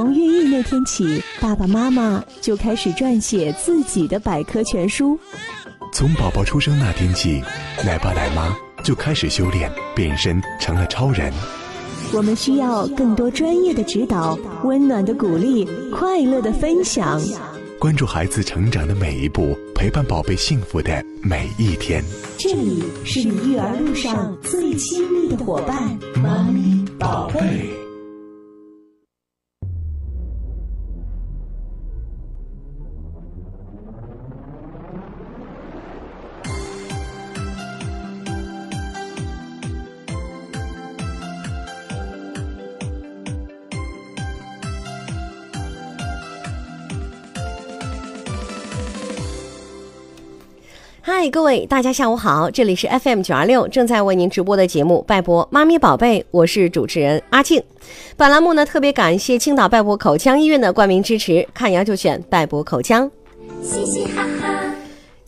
[0.00, 5.20] 从孕育那天起，爸爸妈妈就开始撰写自己的百科全书。
[5.92, 7.42] 从宝宝出生那天起，
[7.84, 11.30] 奶爸奶妈就开始修炼，变身成了超人。
[12.14, 17.20] 我们需要更多专业的指导、温暖的鼓励、快乐的分享。
[17.78, 22.02] 关注孩子成长的每一步，陪伴宝贝幸福的每一天。
[22.38, 25.76] 这里是你育儿路上最亲密的伙伴——
[26.24, 27.79] 妈咪宝贝。
[51.12, 57.60] 嗨，各位大家下午好，这里是 FM 九二六正在为您直播的节目《拜博妈咪宝贝》，我是主持人阿静。
[58.16, 63.10] 本栏目呢特别感谢青岛拜博口腔医院的冠名支持，看牙就选拜博口腔。
[63.60, 64.39] 嘻嘻哈哈。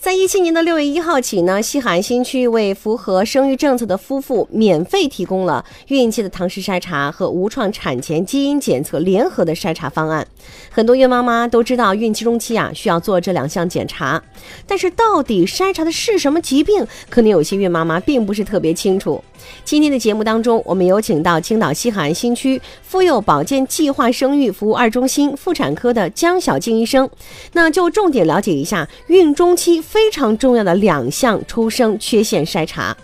[0.02, 10.26] 在一七年的六月一号起呢，西海岸新区为符合生育政策的夫妇免费提供了孕期的唐氏筛查和无创产前基因检测联合的筛查方案。
[10.72, 14.20] 很多孕妈妈都知道孕期中期啊需要做这两项检查，
[14.66, 19.22] 但是到底筛查的是什么疾病，可能有些孕妈妈并不是特别清楚。
[19.64, 27.08] 今天的节目当中，我们有请到青岛西海岸新区妇幼保健计划生育服务二中心妇产科的江小静医生，
[27.52, 32.96] 那就重点了解一下孕中期非常重要的两项出生缺陷筛查。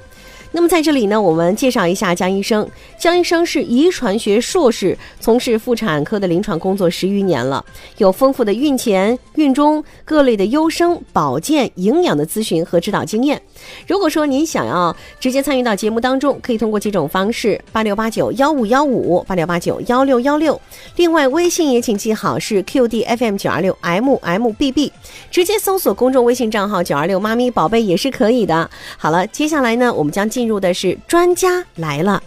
[0.53, 2.69] 那么在这里呢，我们介绍一下江医生。
[2.99, 7.65] 江医生是遗传学硕士，从事妇产科的临床工作十余年了，
[7.99, 13.41] 有丰富的孕前、孕中各类的优生、保健、营养的咨询和指导经验。
[13.87, 20.61] 如果说您想要直接参与到节目当中，可以通过几种方式：八六八九幺五幺五、八六八九幺六幺六。
[20.97, 24.91] 另外，微信也请记好是 QDFM 九二六 MMBB，
[25.31, 28.69] 直接搜索公众微信账号九二六妈咪宝贝也是可以的。
[28.97, 32.23] 好了，接下来呢，我们将进入的是专家来了。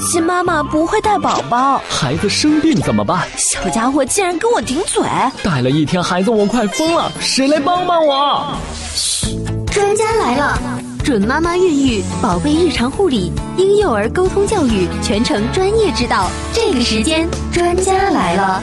[0.00, 3.28] 新妈妈不会带宝宝，孩子生病怎么办？
[3.36, 5.02] 小家伙竟然跟我顶嘴！
[5.42, 8.56] 带了一天孩子，我快疯了，谁来帮帮我？
[8.94, 9.36] 嘘，
[9.66, 10.58] 专家来了，
[11.04, 16.30] 准妈妈孕育、宝贝日常护理、婴幼儿沟通教育全程专业指导。
[16.54, 18.62] 这个时间，专家来了。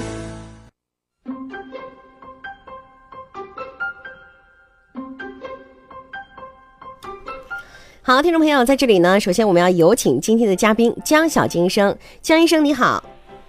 [8.07, 11.93] 好，听众朋友，在这里呢，首先我们要有请今天的嘉宾江小金医生。
[12.21, 13.03] 江医生你好，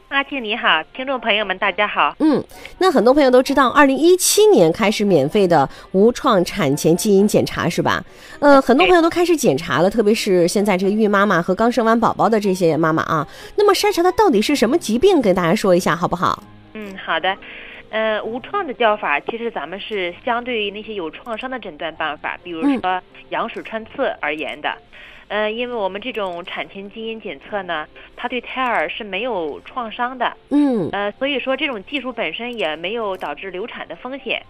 [0.09, 2.13] 阿庆你好，听众朋友们大家好。
[2.19, 2.43] 嗯，
[2.79, 8.03] 那很多朋友都知道，二零一七年开始免费的无创产前基因检查是吧？
[8.41, 13.25] 呃，很多朋友都开始检查了，特别是现在这个孕妈妈和刚生完宝宝的这些妈妈啊。
[13.55, 15.23] 那么筛查的到底是什么疾病？
[15.23, 16.43] 跟大家说一下好不好？
[16.75, 17.33] 嗯，好的。
[17.91, 24.77] 呃，无创的叫法，其实咱们是相对于那些有创伤的诊断办法，比如说羊水穿刺而言的。
[25.29, 30.35] 呃，因为我们这种产前基因检测呢，它对胎儿是没有创伤的。
[30.51, 30.89] 嗯。
[30.93, 34.43] 呃，所以说这种技术本身也没有导致流产的风险。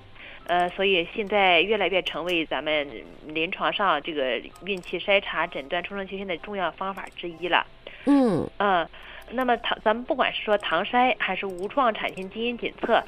[0.47, 2.89] 呃，所以现在越来越成为咱们
[3.27, 7.67] 临床上这个孕期筛查诊断出生缺陷的重要方法之一了。
[8.07, 8.49] 嗯。
[8.59, 8.89] 嗯。
[9.33, 13.03] 那么唐，咱们不管是说唐筛还是无创产前基因检测，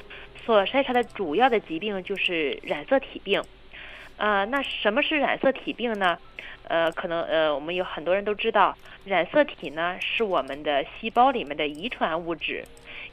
[0.45, 3.41] 所筛查的主要的疾病就是染色体病。
[4.17, 6.17] 啊，那什么是染色体病呢？
[6.67, 12.63] 呃，可能呃，我们有很多人都知道，染色体呢是我们的细胞里面的遗传物质，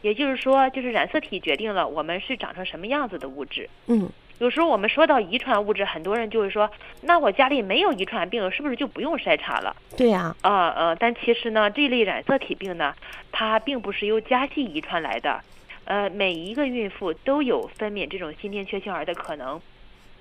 [0.03, 3.69] 也就是说，就是染色体决定了我们是长成什么样子的物质。
[3.87, 4.11] 嗯。
[4.39, 6.71] 有时候我们说到遗传物质，很多人就会说，
[7.03, 9.75] 那我家里没有遗传病，是不是就不用筛查了？
[9.97, 10.35] 对呀。
[10.43, 12.95] 啊呃，但其实呢，这类染色体病呢，
[13.33, 15.41] 它并不是由家系遗传来的，
[15.87, 19.61] 呃，每一个孕妇都有分娩这种先天缺陷儿的可能。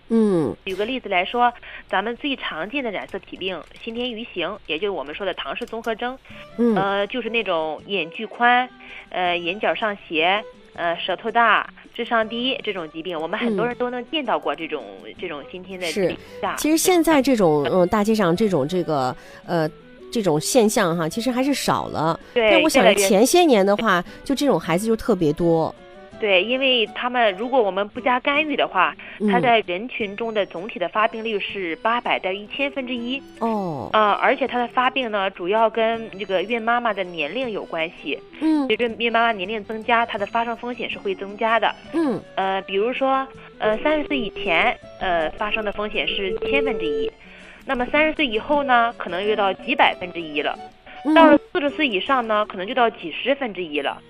[0.09, 0.55] 嗯。
[0.65, 1.53] 举个例子来说，
[1.87, 6.17] 咱们最常见的染色体病先天愚型，也就是我们说的唐氏综合征。
[6.57, 6.75] 嗯。
[6.75, 8.67] 呃，就是那种眼距宽，
[9.09, 10.43] 呃，眼角上斜，
[10.73, 11.69] 呃，舌头大。
[11.97, 14.83] 智商低这种疾病，我们很多人都能见到过这种
[15.19, 16.15] 这种先天的是。
[16.55, 19.15] 其实现在这种嗯大街上这种这个
[19.47, 19.67] 呃
[20.11, 22.19] 这种现象哈，其实还是少了。
[22.35, 22.51] 对。
[22.51, 25.73] 但我想前些年的话，就这种孩子就特别多。
[26.19, 28.95] 对，因为他们如果我们不加干预的话，
[29.31, 33.21] 它在人群中的总体的发病率是八百到一千分之一。
[33.39, 33.89] 哦。
[33.93, 38.19] 啊，而且它的发病呢，主要跟这个孕妈妈的年龄有关系。
[38.41, 38.65] 嗯。
[38.67, 41.73] 随着孕妈妈年龄增加，它的发生风险是会增加的。
[41.93, 42.21] 嗯。
[42.35, 43.27] 呃，比如说，
[43.59, 47.11] 呃，三十岁以前，呃，发生的风险是千分之一，
[47.65, 50.57] 那么三十岁以后呢，可能又到几百分之一了。
[51.15, 54.01] 到了四十岁以上呢，可能就到几十分之一了。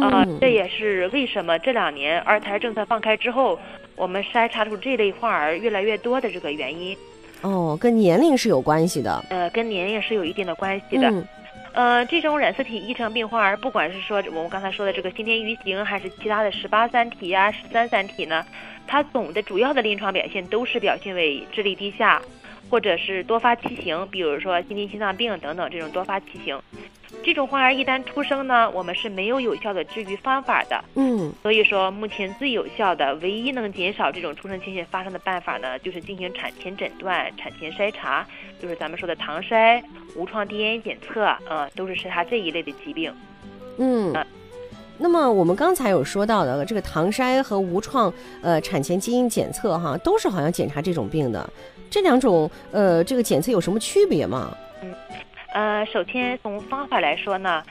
[0.00, 3.58] 啊、嗯这也是为什么这两年二胎政策放开之后，
[3.96, 6.96] 我们筛查出这类患儿越来越多的这个原因。
[7.42, 9.24] 哦，跟年龄是有关系的。
[9.28, 11.08] 呃，跟年龄是有一定的关系的。
[11.10, 11.26] 嗯
[11.74, 18.46] 呃，这种染色体异常病患儿，不管是说我们刚才说的这个先天愚型，还是其他的十八三体呀、十三三体呢，
[18.86, 22.22] 它总的主要的临床表现都是表现为智力低下，
[22.74, 26.60] 或者是多发畸形，比如说先天心脏病等等这种多发畸形。
[27.22, 30.84] 这种患儿一旦出生呢，我们是没有有效的治愈方法的。
[30.96, 38.26] 嗯所以说，目前最有效的、唯一能减少这种出生缺陷发生的办法呢，就是进行产前诊断、产前筛查，
[38.60, 39.80] 就是咱们说的唐筛、
[40.16, 43.14] 无创 DNA 检测，啊、都是筛查这一类的疾病。
[43.78, 44.12] 嗯。
[44.96, 48.12] 那么我们刚才有说到的这个唐筛和无创
[48.42, 51.48] 呃产前基因检测哈，都是好像检查这种病的。
[51.94, 54.52] 这两种呃这个检测有什么区别吗？
[54.82, 54.92] 嗯
[55.52, 57.62] 呃，首先从方法来说呢，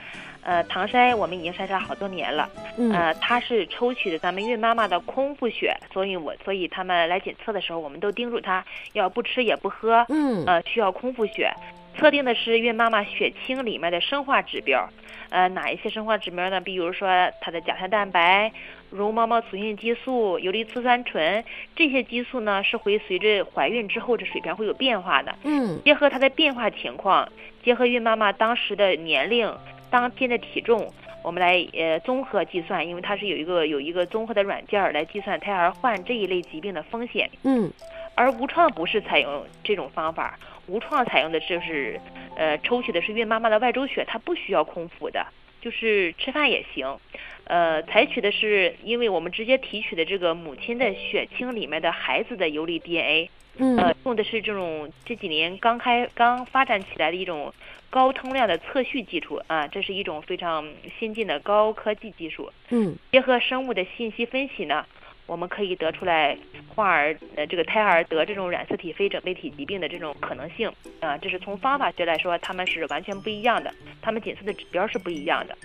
[0.43, 11.53] 呃，唐筛我们已经筛查好多年了，嗯呃，它是抽取的咱们孕妈妈的空腹血，所以我所以他们来检测的时候，我们都叮嘱她要不吃也不喝，嗯呃，需要空腹血。
[11.99, 14.89] 测定的是孕妈妈血清里面的生化指标，
[15.29, 16.61] 呃，哪一些生化指标呢？
[16.61, 17.07] 比如说
[17.41, 18.51] 它的甲胎蛋白、
[18.93, 21.43] 绒毛毛雌性激素、游离雌酸醇
[21.75, 25.35] 这些激素呢，是会随着怀孕之后这水平会有变化的。
[25.43, 27.27] 嗯结合它的变化情况，
[27.63, 29.51] 结合孕妈妈当时的年龄、
[29.89, 30.93] 当天的体重，
[31.23, 37.29] 我们来呃综合计算，因为它是有一个有一个综合的软件儿来计算胎儿患这一类疾病的风险。
[37.43, 37.71] 嗯
[38.15, 40.37] 而无创不是采用这种方法，
[40.67, 41.99] 无创采用的就是，
[42.35, 45.25] 呃，抽取的是孕妈妈的外周血，它不需要空腹的，
[45.59, 46.95] 就是吃饭也行。
[47.45, 57.53] 呃，采取的是，因为我们直接提取的这个母亲的血清里面的孩子的游离 DNA，嗯呃，用的是这种这几年刚开刚发展起来的一种
[57.89, 60.67] 高通量的测序技术啊，这是一种非常
[60.97, 62.49] 先进的高科技技术。
[62.69, 64.85] 嗯结合生物的信息分析呢，
[65.27, 66.37] 我们可以得出来
[66.73, 75.55] 患儿呃这个胎儿得这种染色体非整倍体疾病的这种可能性啊、这是从方法学来说，他们是完全不一样的，他们检测的指标是不一样的。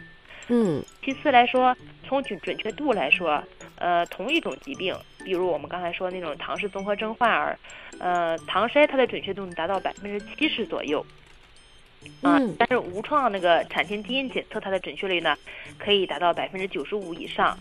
[0.48, 3.42] 嗯其次来说，从准准确度来说，
[3.76, 7.58] 呃，同一种疾病，比如我们刚才说那种唐氏综合征患儿，
[7.98, 11.04] 呃，唐筛它的准确度能达到百分之七十左右。
[12.22, 15.36] 啊、嗯但是无创那个产前基因检测它的准确率呢，
[15.78, 17.58] 可以达到百分之九十五以上。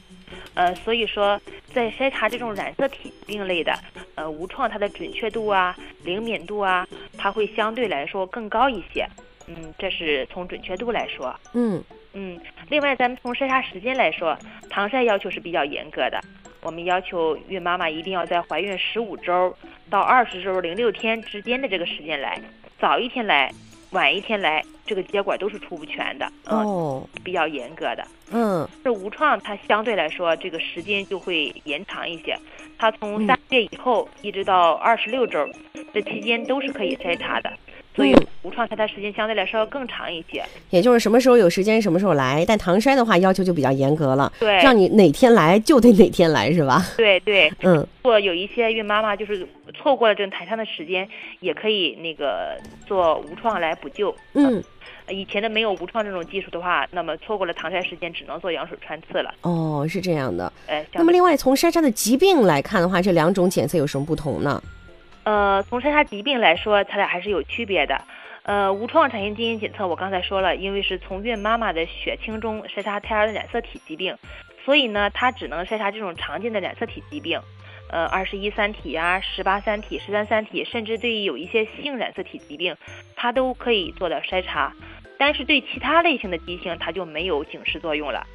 [0.53, 1.41] 呃，所以说
[1.73, 3.73] 在筛查这种染色体病类的，
[4.15, 6.87] 呃，无创它的准确度啊、灵敏度啊，
[7.17, 9.07] 它会相对来说更高一些。
[9.47, 11.35] 嗯，这是从准确度来说。
[11.53, 12.39] 嗯嗯，
[12.69, 14.37] 另外咱们从筛查时间来说，
[14.69, 16.19] 唐筛要求是比较严格的。
[16.61, 19.55] 我们要求孕妈妈一定要在怀孕十五周
[19.89, 22.41] 到二十周零六天之间的这个时间来，
[22.79, 23.49] 早一天来，
[23.91, 26.29] 晚一天来，这个结果都是出不全的。
[26.45, 28.05] 嗯，哦比较严格的。
[28.31, 32.37] 嗯这无创它相对来说这个时间就会延长一些，
[32.77, 35.47] 它从三个月以后一直到二十六周，
[35.93, 37.53] 这期间都是可以筛查的。
[37.97, 40.41] 所以嗯无创它的时间相对来说要更长一些。
[40.69, 46.85] 也就是什么时候有时间什么时候来，但唐筛的话要求就比较严格了，对让你哪天来就得哪天来是吧？
[46.95, 51.09] 对对，嗯如果有一些孕妈妈就是错过了这个台上的时间，
[51.39, 52.55] 也可以那个
[52.85, 54.15] 做无创来补救。
[54.33, 54.63] 嗯
[55.07, 59.33] 呃，以前的没有无创这种技术的话，那么错过了唐筛时间，只能做羊水穿刺了。
[59.41, 60.51] 哦是这样的。
[60.67, 64.61] 哎，那么另外从筛查的疾病来看的话，这两种检测有什么不同呢？
[65.27, 68.01] 呃，从筛查疾病来说，它俩还是有区别的。
[68.43, 74.15] 呃，无创产前基因检测，我刚才说了，因为是从孕妈妈的血清中筛查胎儿的染色体疾病，
[74.63, 77.41] 所以呢，它只能筛查这种常见的染色体疾病，
[77.89, 82.77] 呃，二十一三体呀、十八三体、十三三体，甚至对于有一些性染色体疾病，
[83.17, 84.71] 它都可以做到筛查。
[85.17, 88.25] 但是对其他类型的畸形，它就没有警示作用了。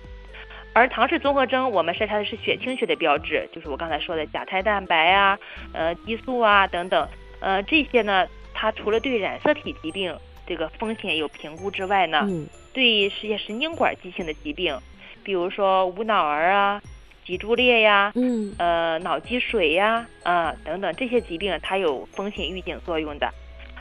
[0.74, 5.38] 而唐氏综合征，我们筛查的是血清学的标志，就是我刚才说的甲胎蛋白啊、
[5.72, 7.06] 呃激素啊等等，
[7.40, 14.74] 呃这些呢，它除了对染色体疾病这个风险有评估之外呢，嗯对一些神经管畸形的疾病，
[15.22, 16.80] 比如说无脑儿啊、
[17.22, 23.30] 脊柱裂呀、嗯呃脑积水呀啊、等等这些疾病，它有风险预警作用的。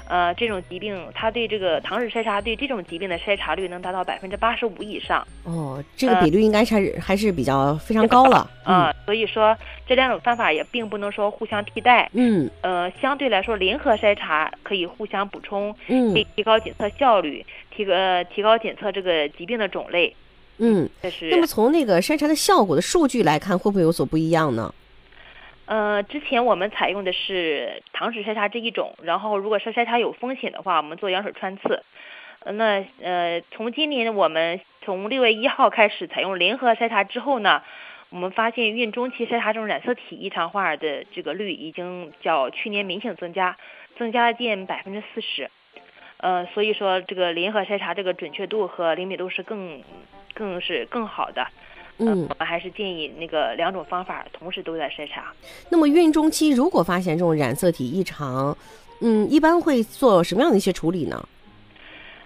[0.08, 5.26] 呃，这种疾病，它对这个唐氏筛查对这种疾病的筛查率能达到百分之八十五以上。
[5.44, 8.50] 哦，这个比率应该是还是还是比较非常高了。
[8.64, 12.10] 啊、所以说这两种方法也并不能说互相替代。
[12.14, 20.16] 嗯呃，相对来说，联合筛查可以互相补充，嗯可以提高检测效率，提、呃、提高检测这个疾病的种类。
[20.58, 20.90] 嗯。
[21.02, 24.74] 这是那么从那个筛查的效果的数据来看，会不会有所不一样呢？
[25.66, 31.84] 呃，之前我们采用的是唐氏筛查这一种，然后如果是筛查有风险的话，我们做羊水穿刺。
[32.44, 37.62] 那呃，从今年我们从六月一号开始采用联合筛查之后呢，
[38.10, 43.58] 我们发现孕中期筛查这种染色体异常化的这个率已经较去年明显增加，
[43.98, 45.50] 增加了近百分之四十。
[46.18, 49.84] 呃，所以说这个联合筛查这个准确度和灵敏度是更
[50.34, 51.48] 更是更好的。
[51.98, 55.32] 呃嗯我们还是建议那个两种方法同时都在筛查。
[55.70, 58.58] 那么孕中期如果发现这种染色体异常，
[59.02, 61.28] 嗯，一般会做什么样的一些处理呢？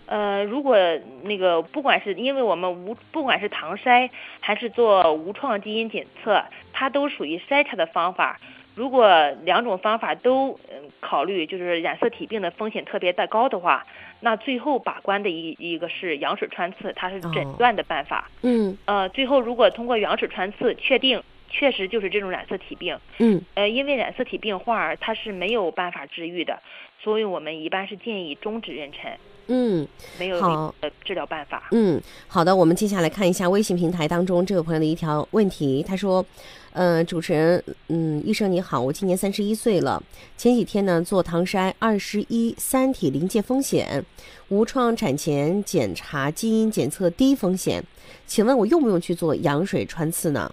[0.07, 0.77] 呃，如果
[1.23, 8.39] 那个不管是因为我们无不管是唐筛还是做无创基因检测，它都属于筛查的方法。
[8.75, 13.85] 如果两种方法都嗯考虑就是染色体病的风险特别的高的话，
[14.19, 18.29] 那最后把关的一一个是羊水穿刺，它是诊哦断的办法。
[18.41, 26.61] 嗯呃，最后如果通过羊水穿刺确定确实就是这种染色体病，嗯呃，因为染色体病患儿他是没有办法治愈的，
[26.99, 29.15] 所以我们一般是建议终止妊娠。
[29.47, 29.87] 嗯
[30.19, 31.63] 没有好呃治疗办法。
[31.71, 36.25] 嗯，好的，我们接下来看一下微信平台当中这位朋友的一条问题，他说，
[36.73, 40.01] 呃，主持人，嗯，医生你好，我今年三十一岁了，
[40.37, 44.03] 前几天呢做唐筛二十一三体临界风险，
[44.49, 47.83] 无创产前检查基因检测低风险，
[48.25, 50.51] 请问我用不用去做羊水穿刺呢？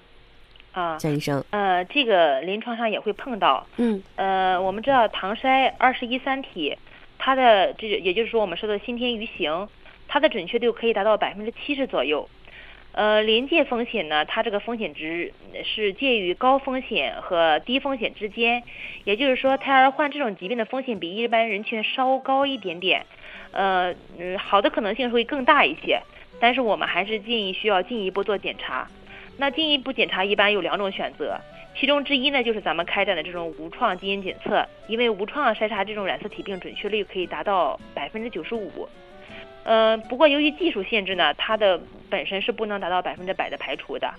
[0.72, 3.66] 啊，江医生，呃，这个临床上也会碰到。
[3.76, 6.74] 嗯呃，我们知道唐筛二十一三体，
[7.24, 9.68] 它的这也就是说我们说的先天鱼型，
[10.08, 12.28] 它的准确度可以达到百分之七十左右。
[12.90, 18.64] 呃，临界风险呢，它这个风险值是介于高风险和低风险之间，
[19.04, 23.06] 也就是说，胎儿患这种疾病的风险比一般人群稍高一点点，
[23.52, 26.02] 呃，嗯，好的可能性会更大一些，
[26.40, 28.88] 但是我们还是建议需要进一步做检查。
[29.38, 31.40] 那进一步检查一般有两种选择，
[31.74, 38.88] 其中之一呢就是咱们开展的这种无创基因检测，因为无创筛查这种染色体病准确率可以达到百分之九十五。
[39.64, 44.12] 呃，不过由于技术限制呢，它的本身是不能达到百分之百的排除的。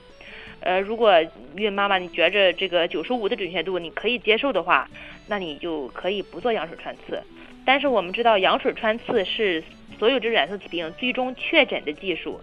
[0.61, 1.13] 呃，如果
[1.55, 4.89] 孕妈妈你觉着这个九十五的准确度你可以接受的话，
[5.27, 7.21] 那你就可以不做羊水穿刺。
[7.65, 9.63] 但是我们知道羊水穿刺是
[9.99, 12.39] 所有这染色体病最终确诊的技术，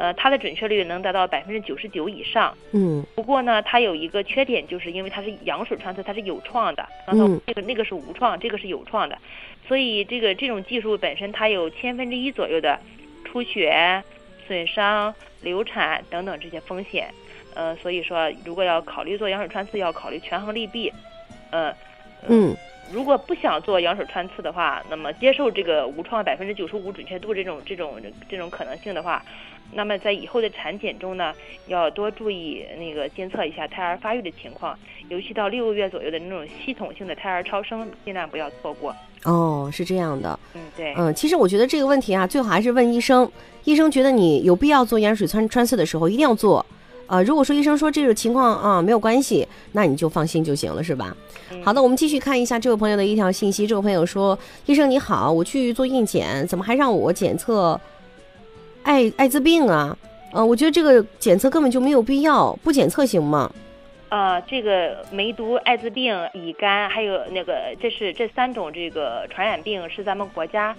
[0.00, 2.56] 呃，它的准确率能达到百分之九十九以上。
[2.72, 9.18] 嗯不过呢，它有一个缺点，就是因为它是羊水穿刺，它是有创的，然后嗯那个那个是无创，这个是有创的，
[9.68, 12.80] 所以这个这种技术本身它有千分之一左右的
[13.26, 14.02] 出血、
[14.46, 17.12] 损伤、流产等等这些风险。
[17.54, 20.90] 呃，所以说如果要考虑做羊水穿刺，要考虑权衡利弊。
[21.50, 21.74] 呃，
[22.26, 22.56] 嗯
[22.92, 29.24] 如果不想做羊水穿刺的话，那么接受这个无创百分之九十五准确度这种这种这种可能性的话，
[29.72, 31.32] 那么在以后的产检中呢，
[31.68, 34.76] 要多注意那个监测一下胎儿发育的情况，
[35.08, 38.94] 尤其到六个月左右的那种系统性的胎儿超声，尽量不要错过。
[39.24, 40.38] 哦，是这样的。
[40.54, 40.94] 嗯，对。
[40.96, 43.30] 嗯，其实我觉得这个问题啊，最好还是问医生。
[43.64, 46.64] 医生觉得你有必要做羊水穿穿刺的时候，一定要做。
[47.10, 51.14] 呃，如果说医生说这种情况啊没有关系，那你就放心就行了，是吧？
[51.50, 53.66] 嗯好的，我们继续看一下这位朋友的一条信息。
[53.66, 57.78] 这位朋友说：“医生你好，我去做孕检，怎么还让我检测
[58.84, 59.96] 艾艾滋病啊？
[60.32, 63.52] 呃，我觉得这个检测根本就没有必要，不检测行吗？
[64.10, 70.76] 呃，这个梅毒、艾滋病、乙肝，还有那个，这是这三种这个传染病是咱们国家，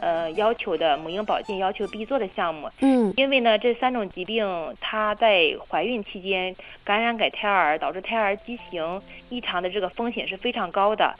[0.00, 2.70] 呃要求的母婴保健要求必做的项目。
[2.80, 11.14] 嗯因为呢，这三种疾病它在怀孕期间感染给胎儿，导致胎儿畸形异常的这个风险是非常高的。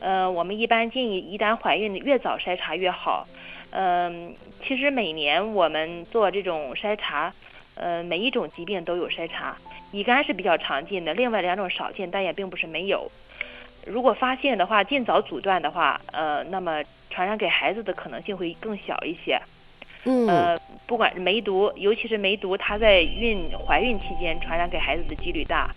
[0.00, 3.26] 呃，我们一般建议，一旦怀孕越早筛查越好。
[3.70, 7.34] 嗯、其实每年我们做这种筛查，
[7.74, 9.56] 呃，每一种疾病都有筛查。
[9.90, 13.10] 乙肝是比较常见的，另外两种少见，但也并不是没有。
[13.88, 19.40] 如果发现的话，尽早阻断的话，呃，那么传染给孩子的可能性会更小一些。
[20.04, 25.70] 嗯呃，不管是梅毒，尤其是梅毒，它在孕怀孕期间传染给孩子的几率大。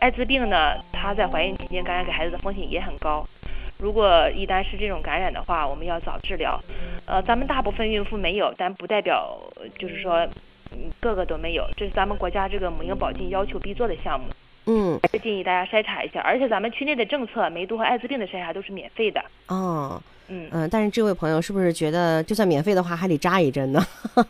[0.00, 3.26] 艾滋病呢，它在怀孕期间感染给孩子的风险也很高。
[3.78, 6.62] 如果一旦是这种感染的话，我们要早治疗。
[7.06, 10.26] 呃，咱们大部分孕妇没有，但不代表呃就是说，
[10.70, 11.66] 嗯，个个都没有。
[11.76, 14.26] 这是咱们国家这个母婴保健要求必做的项目，
[14.66, 16.20] 嗯还是建议大家筛查一下。
[16.20, 19.22] 而且咱们区内的政策，梅毒和艾滋病的筛查都是免费的。
[19.48, 23.86] 哦嗯，嗯、但是这位朋友是不是觉得就算免费的话还得扎一针呢？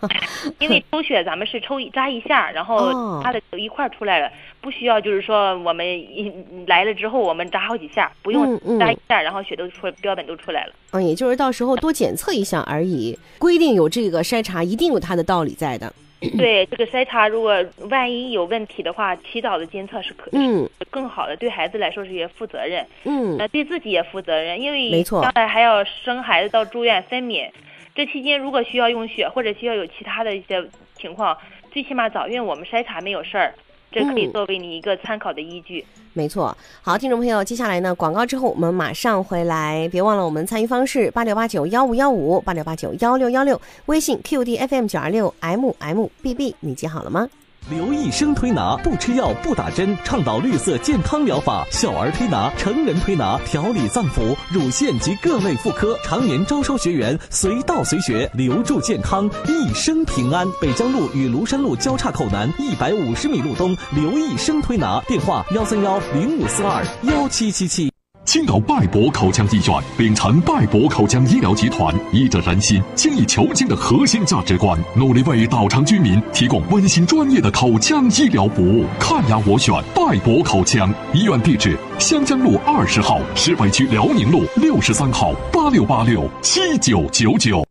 [0.58, 4.28] 因为抽血咱们是抽一扎一下，然哦后它的一块儿出来了，
[4.60, 6.32] 不需要就是说我们一
[6.66, 10.72] 来了之后我们扎好几下，不嗯用嗯扎一下，然后血都出标本都出来了。
[10.90, 13.16] 嗯，也就是到时候多检测一下而已。
[13.38, 15.92] 规定有这个筛查，一定有它的道理在的。
[16.36, 20.68] 对这个筛查，如果万一有问题的话，提早的监测是可嗯。
[20.78, 23.36] 是更好的，对孩子来说是也负责任，嗯。
[23.38, 27.50] 呃，对自己也负责任，因为没错将来还要生孩子到住院分娩，
[27.94, 30.64] 这期间如果需要用血或者需要有其他的一些
[30.96, 31.36] 情况，
[31.72, 33.54] 最起码早孕我们筛查没有事儿，
[33.94, 35.84] 这可以嗯作为你一个参考的依据。
[36.12, 47.28] 没错，好，听众朋友，接下来呢，广告之后我们马上回来，别忘了我们参与方式八六八九幺五幺五八六八九幺六幺六，微信 QD FM 九二六 M M B B，你记好了吗？
[47.70, 60.46] 刘益生推拿不吃药不打针，倡导绿色健康疗法，小儿推拿、成人推拿、调理脏腑、乳腺及各类妇科，常年招收学员，随到随学，留住健康，一生平安。
[60.60, 67.93] 北江路与庐山路交叉口南一百五十米路东，刘益生推拿，电话幺三幺零五四二幺七七七。
[68.24, 78.86] 青岛拜博口腔医院秉承拜博口腔医疗集团医者仁心、精益求精的核心价值观，努力为岛城居民提供温馨专业的口腔医疗服务。
[78.98, 87.62] 看牙，我选拜博口腔医院地址：湘江路二十号，市北区辽宁路六十三号，八六八六七九九九。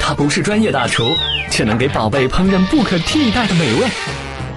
[0.00, 1.04] 他不是专业大厨，
[1.48, 3.86] 却能给宝贝烹饪不可替代的美味。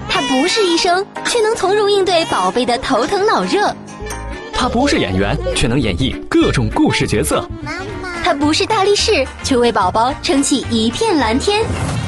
[0.08, 3.74] 他不是医生，却能从容应对宝贝的头疼脑热。
[4.60, 7.42] 他不是演员，却能演绎各种故事角色。
[7.62, 11.64] 妈妈他不是大力士，却为宝宝撑起一片蓝天。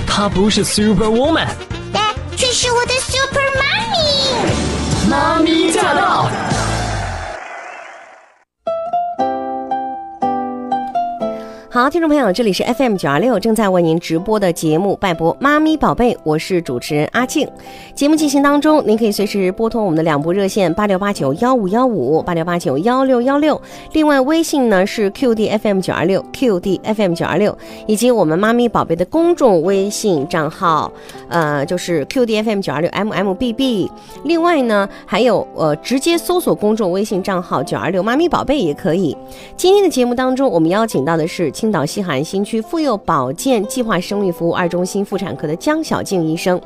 [0.06, 1.48] 他不是 Super Woman，
[1.94, 5.08] 但却是我的 Super Mommy。
[5.08, 6.28] 妈咪驾到！
[11.74, 17.48] 好，听众朋友，这里是 FM 九二六正在为您直播的节目《拜博妈咪宝贝》，我是主持人阿静。
[17.94, 23.58] 节目进行当中，您可以随时拨通我们的两部热线八六八九幺五幺五八六八九幺六幺六，
[23.94, 30.92] 另外微信呢是 QD FM 九二六 QD FM 九二六，以及我们妈咪宝贝的公众微信账号，
[31.30, 33.88] 呃，就是 QD FM 九二六 MMBB。
[34.24, 39.16] 另外呢，还有呃，直接搜索公众微信账号九二六妈咪宝贝也可以。
[39.56, 46.60] 今天的节目当中，我们邀请到的是青岛西海岸新区妇幼保健计划生育服务二中心妇产科的江小静医生。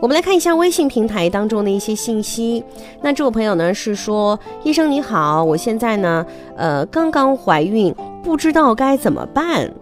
[0.00, 2.64] 我们来看一下微信平台当中的一些信息。
[3.00, 9.72] 那这位朋友呢是说，医生你好，我现在呢，呃，刚刚怀孕，不知道该怎么办。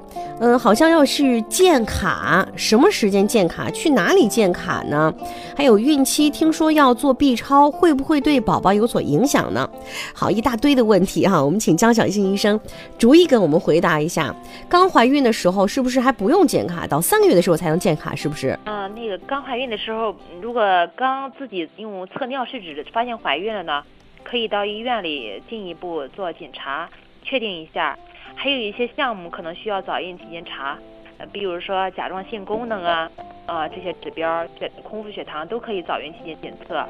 [0.41, 3.69] 嗯，好像要去建卡，什么时间建卡？
[3.71, 5.13] 去哪里建卡呢？
[5.57, 9.69] 还有孕期，听说要做 B 超，会不会对宝宝有所影响呢？
[10.15, 12.61] 好，一大堆的问题哈，我们请江小静医生
[12.97, 14.33] 逐一跟我们回答一下。
[14.69, 16.87] 刚怀孕的时候是不是还不用建卡？
[16.87, 18.57] 到三个月的时候才能建卡，是不是？
[18.65, 20.63] 嗯、那个刚怀孕的时候，如果
[20.95, 23.83] 刚自己用测尿试纸发现怀孕了呢，
[24.23, 26.89] 可以到医院里进一步做检查，
[27.25, 27.99] 确定一下。
[28.41, 30.79] 还有一些项目可能需要早孕期检查，
[31.19, 33.11] 呃，比如说甲状腺功能啊，
[33.47, 36.89] 啊、这些指标，血空腹血糖都可以早孕期间检测。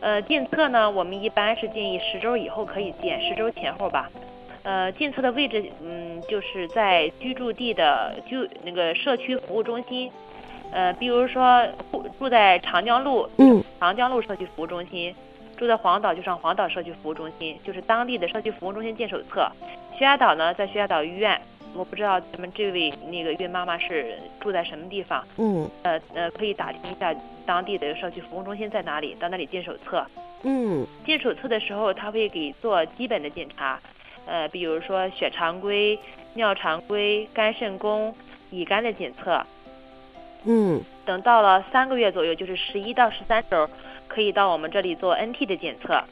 [0.00, 4.10] 呃，检测呢，我们一般是建议十周以后可以检，十周前后吧。
[4.62, 10.12] 呃，检测的位置，嗯，就是在居住地的居那个社区服务中心，
[10.70, 15.14] 呃，比如说住住在长江路，嗯，长江路社区服务中心，
[15.56, 19.50] 住在黄岛就上黄岛社区服务中心，就是当地的社区服务中心建手册。
[19.92, 21.40] 薛家岛呢，在薛家岛医院，
[21.74, 27.14] 我不知道咱们这位那个孕妈妈是住在什么地方，嗯呃呃，可以打听一下
[27.46, 30.04] 当地的社区服务中心在哪里，到那里建手册。
[30.42, 33.80] 嗯建手册的时候，他会给做基本的检查，
[34.26, 35.98] 呃，比如说血常规、
[36.34, 38.14] 尿常规、肝肾功、
[38.50, 39.44] 乙肝的检测。
[40.46, 43.68] 嗯等到了三个月左右，就是十一到十三周，
[44.14, 46.04] 可以到我们这里做 NT 的检测。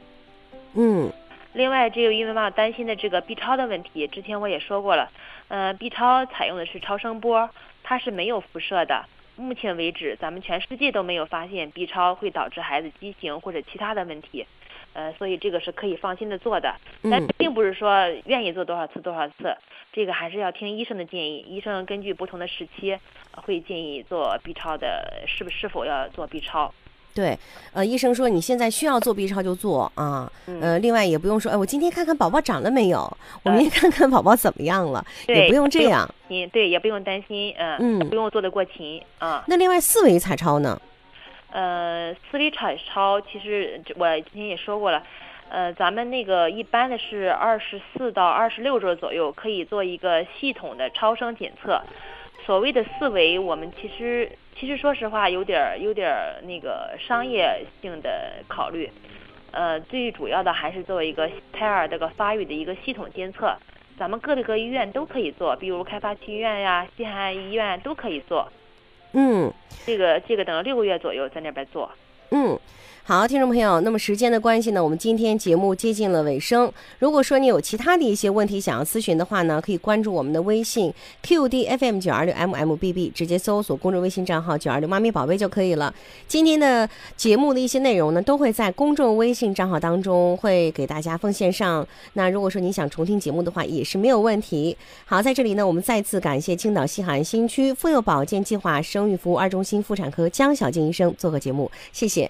[0.75, 1.13] 嗯
[1.53, 5.11] 另外，这个孕妈妈担心的这个 B 超的问题，之前我也说过了，
[5.49, 7.49] 呃，B 超采用的是超声波，
[7.85, 9.05] 它是没有辐射的。
[9.37, 14.47] 目前为止，咱们全世界都没有发现 B 超会导致孩子畸形或者其他的问题，
[14.95, 16.75] 呃，所以这个是可以放心的做的。
[17.03, 19.55] 但嗯并不是说愿意做多少次多少次，
[19.93, 21.39] 这个还是要听医生的建议。
[21.47, 22.99] 医生根据不同的时期，
[23.35, 26.73] 呃会建议做 B 超的，是不是否要做 B 超？
[27.15, 27.39] 对，
[27.73, 33.01] 呃，医生说你现在需要做 B 超就做啊，嗯呃，另外也不用说，哎，我今天看看宝宝长了没有，
[33.43, 36.09] 我呃明天看看宝宝怎么样了，也不用这样。
[36.29, 39.45] 你对，也不用担心，嗯，嗯也不用做的过勤啊。
[39.47, 40.81] 那另外四维彩超呢？
[41.51, 45.03] 呃，四维彩超其实我之前也说过了，
[45.51, 51.83] 呃，咱们那个一般的是二十四到二十六周左右可以做一个系统的超声检测。
[52.47, 58.91] 所谓的四维，我们其实其实说实话有点儿有点儿那个商业性的考虑，
[59.51, 63.57] 呃，最主要的还是作为一个胎儿这个发育的一个系统监测。
[63.99, 68.51] 咱们各个医院都可以做，比如开发区医院呀、西海岸医院都可以做。
[69.13, 69.53] 嗯，
[69.85, 71.91] 这个这个等到六个月左右在那边做。
[72.33, 72.59] 嗯。
[73.05, 76.73] 好，听众朋友，那么时间的关系呢，我们今天节目接近了尾声。
[77.01, 85.93] 如果说你有其他的一些问题想要咨询的话呢，可以关注我们的微信 QDFM 九二六 MMBB，直接搜索公众微信账号九二六妈咪宝贝就可以了。
[86.29, 91.85] 今天的节目的一些内容呢，都会在公众微信账号当中会给大家奉献上。
[92.13, 94.77] 那如果说你想重听节目的话，也是没有问题。
[95.05, 102.22] 好，在这里呢，我们再次感谢青岛西海岸新区妇幼保健计划生育服务二中心妇产科江小静医生做客节目，谢谢。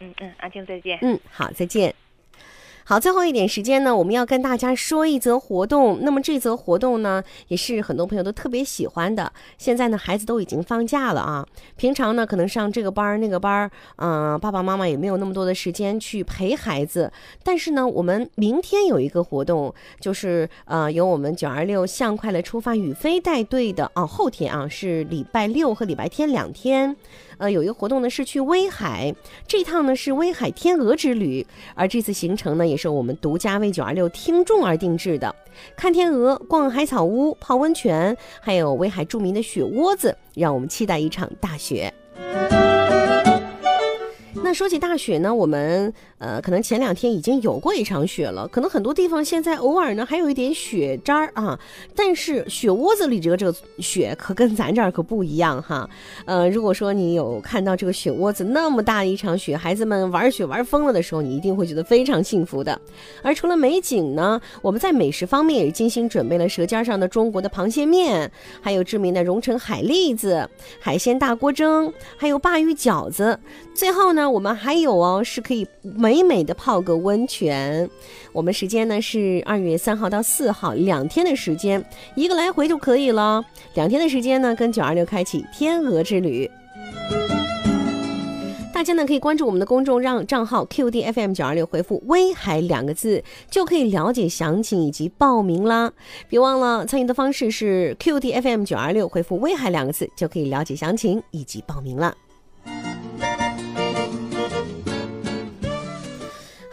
[0.00, 0.98] 嗯嗯，阿静再见。
[1.02, 1.94] 嗯，好，再见。
[2.86, 6.00] 好，最后一点时间呢，我们要跟大家说一则活动。
[6.02, 9.32] 那么这则活动呢，也是很多朋友都特别喜欢的。
[9.56, 17.10] 现在呢，孩子都已经放假了啊，平常呢可能上这个班儿那个班儿，嗯，爸爸妈妈也没有那么多的时间去陪孩子。
[17.42, 26.94] 但是呢，我们明天有一个活动，就是呃，由我们九二六向快乐出发宇飞带队的哦，后天啊是礼拜六和礼拜天两天。
[27.38, 29.14] 呃，有一个活动呢，是去威海，
[29.46, 35.34] 这趟呢是威海天鹅之旅，而这次行程呢，也是我们独家为九二六听众而定制的，
[35.76, 41.92] 看天鹅、逛海草屋、泡温泉，还有威海著名的雪窝子，让我们期待一场大雪。
[44.42, 45.92] 那说起大雪呢，我们
[46.24, 51.58] 呃可能前两天已经有过一场雪了，可能很多地方现在偶尔呢还有一点雪渣儿啊。
[51.94, 55.88] 但是雪窝子里这个这个雪可跟咱这儿可不一样哈。
[56.24, 62.80] 呃，如果说你有看到这个雪窝子那么大的一场雪，孩子们玩雪玩疯了的时候，你一定会觉得非常幸福的。
[63.22, 70.48] 而除了美景呢，我们在美食方面也精心准备了舌尖上的中国的螃蟹面，还有知名的荣成海蛎子、
[70.80, 73.38] 海鲜大锅蒸，还有鲅鱼饺子。
[73.74, 74.24] 最后呢。
[74.34, 75.64] 我们还有哦，是可以
[76.14, 77.90] 美美的泡个温泉。
[78.32, 83.44] 我们时间呢是二月三号到四号两天的时间，一个来回就可以了。
[83.74, 86.48] 两天的时间呢，跟九二六开启天鹅之旅。
[88.72, 95.92] 大家呢可以关注我们的公众让账号 QDFM 九二六，回复“威海”两个字，就可以了解详情以及报名啦。
[96.28, 102.14] 别忘了参与的方式是 QDFM 九二六，回复“威海”两个字，就可以了解详情以及报名了。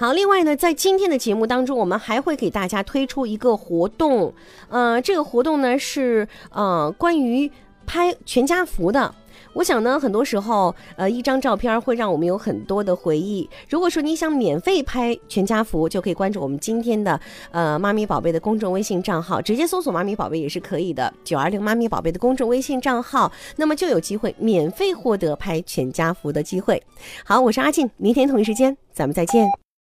[0.02, 4.34] 好，另外呢，在今天的节目当中，我们还会给大家推出一个活动，
[4.68, 7.52] 呃，这个活动呢是呃关于
[7.86, 9.14] 拍全家福的。
[9.54, 13.48] 我想呢，很多时候，呃，一张照片会让我们有很多的回忆。
[13.70, 17.20] 如果说你想免费拍全家福，就可以关注我们今天的
[17.52, 21.14] 呃妈咪宝贝的公众微信账号，直接搜索“妈咪宝贝”也是可以的。
[21.24, 26.82] 九二零妈咪宝贝的公众微信账号，那么就有机会免费获得拍全家福的机会。
[27.24, 29.61] 好，我是阿静，明天同一时间咱们再见。